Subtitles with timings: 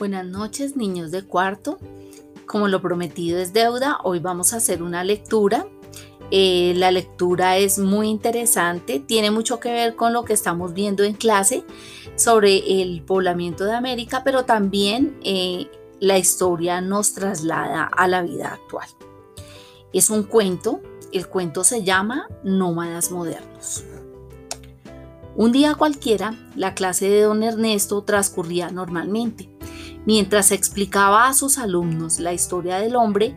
[0.00, 1.76] Buenas noches, niños de cuarto.
[2.46, 5.66] Como lo prometido es deuda, hoy vamos a hacer una lectura.
[6.30, 11.04] Eh, la lectura es muy interesante, tiene mucho que ver con lo que estamos viendo
[11.04, 11.64] en clase
[12.16, 18.54] sobre el poblamiento de América, pero también eh, la historia nos traslada a la vida
[18.54, 18.88] actual.
[19.92, 20.80] Es un cuento,
[21.12, 23.84] el cuento se llama Nómadas Modernos.
[25.36, 29.59] Un día cualquiera, la clase de don Ernesto transcurría normalmente.
[30.12, 33.36] Mientras explicaba a sus alumnos la historia del hombre,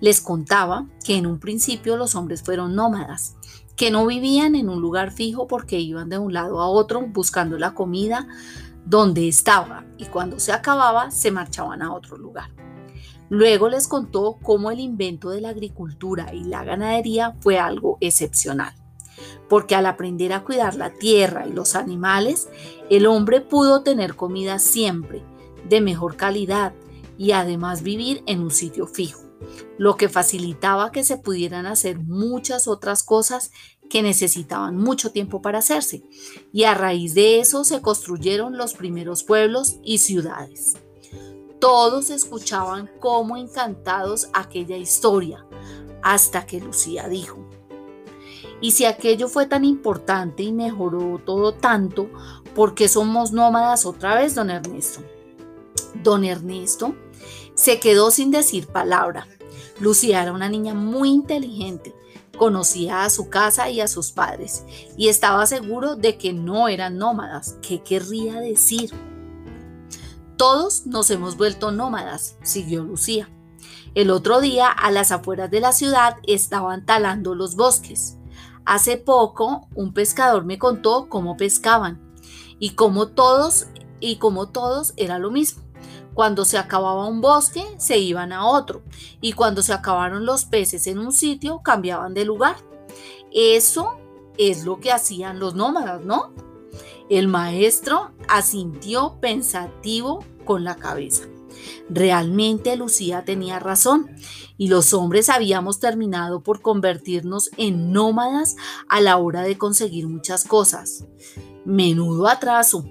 [0.00, 3.36] les contaba que en un principio los hombres fueron nómadas,
[3.76, 7.58] que no vivían en un lugar fijo porque iban de un lado a otro buscando
[7.58, 8.26] la comida
[8.86, 12.48] donde estaba y cuando se acababa se marchaban a otro lugar.
[13.28, 18.72] Luego les contó cómo el invento de la agricultura y la ganadería fue algo excepcional,
[19.50, 22.48] porque al aprender a cuidar la tierra y los animales,
[22.88, 25.22] el hombre pudo tener comida siempre
[25.68, 26.74] de mejor calidad
[27.16, 29.22] y además vivir en un sitio fijo,
[29.78, 33.52] lo que facilitaba que se pudieran hacer muchas otras cosas
[33.88, 36.02] que necesitaban mucho tiempo para hacerse,
[36.52, 40.74] y a raíz de eso se construyeron los primeros pueblos y ciudades.
[41.60, 45.46] Todos escuchaban como encantados aquella historia,
[46.02, 47.38] hasta que Lucía dijo,
[48.60, 52.08] y si aquello fue tan importante y mejoró todo tanto,
[52.54, 55.02] ¿por qué somos nómadas otra vez, don Ernesto?
[56.04, 56.94] Don Ernesto
[57.54, 59.26] se quedó sin decir palabra.
[59.80, 61.94] Lucía era una niña muy inteligente,
[62.36, 64.64] conocía a su casa y a sus padres
[64.96, 67.56] y estaba seguro de que no eran nómadas.
[67.62, 68.92] ¿Qué querría decir?
[70.36, 73.30] Todos nos hemos vuelto nómadas, siguió Lucía.
[73.94, 78.18] El otro día, a las afueras de la ciudad, estaban talando los bosques.
[78.64, 82.00] Hace poco, un pescador me contó cómo pescaban
[82.58, 83.66] y como todos
[84.00, 85.63] y como todos era lo mismo.
[86.14, 88.82] Cuando se acababa un bosque, se iban a otro.
[89.20, 92.56] Y cuando se acabaron los peces en un sitio, cambiaban de lugar.
[93.32, 93.98] Eso
[94.38, 96.32] es lo que hacían los nómadas, ¿no?
[97.10, 101.24] El maestro asintió pensativo con la cabeza.
[101.88, 104.10] Realmente Lucía tenía razón
[104.56, 108.56] y los hombres habíamos terminado por convertirnos en nómadas
[108.88, 111.04] a la hora de conseguir muchas cosas.
[111.64, 112.84] Menudo atraso.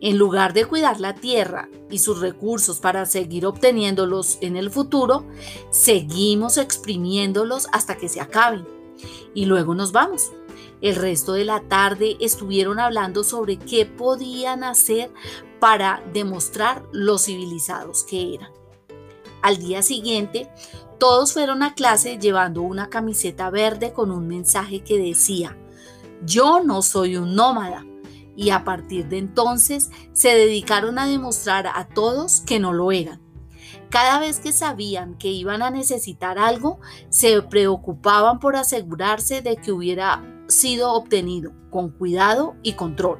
[0.00, 5.24] En lugar de cuidar la tierra y sus recursos para seguir obteniéndolos en el futuro,
[5.70, 8.66] seguimos exprimiéndolos hasta que se acaben.
[9.34, 10.32] Y luego nos vamos.
[10.82, 15.10] El resto de la tarde estuvieron hablando sobre qué podían hacer
[15.60, 18.50] para demostrar lo civilizados que eran.
[19.42, 20.50] Al día siguiente,
[20.98, 25.56] todos fueron a clase llevando una camiseta verde con un mensaje que decía,
[26.24, 27.86] yo no soy un nómada,
[28.36, 33.20] y a partir de entonces se dedicaron a demostrar a todos que no lo eran.
[33.88, 39.72] Cada vez que sabían que iban a necesitar algo, se preocupaban por asegurarse de que
[39.72, 43.18] hubiera sido obtenido con cuidado y control.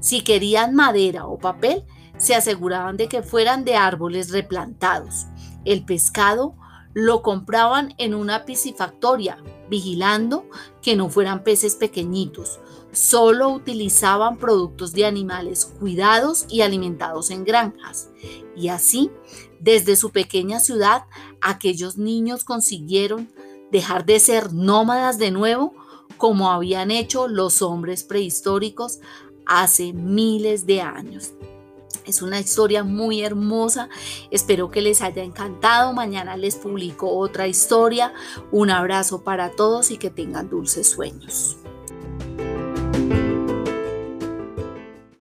[0.00, 1.84] Si querían madera o papel,
[2.16, 5.26] se aseguraban de que fueran de árboles replantados.
[5.64, 6.56] El pescado
[6.92, 9.38] lo compraban en una piscifactoria,
[9.72, 10.44] vigilando
[10.82, 12.60] que no fueran peces pequeñitos.
[12.92, 18.10] Solo utilizaban productos de animales cuidados y alimentados en granjas.
[18.54, 19.10] Y así,
[19.60, 21.06] desde su pequeña ciudad,
[21.40, 23.32] aquellos niños consiguieron
[23.70, 25.72] dejar de ser nómadas de nuevo
[26.18, 29.00] como habían hecho los hombres prehistóricos
[29.46, 31.32] hace miles de años.
[32.06, 33.88] Es una historia muy hermosa.
[34.30, 35.92] Espero que les haya encantado.
[35.92, 38.12] Mañana les publico otra historia.
[38.50, 41.61] Un abrazo para todos y que tengan dulces sueños.